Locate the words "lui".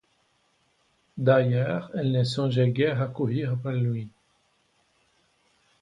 3.77-4.09